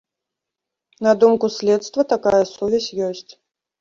На 1.07 1.13
думку 1.23 1.51
следства, 1.57 2.07
такая 2.15 2.43
сувязь 2.55 2.93
ёсць. 3.11 3.27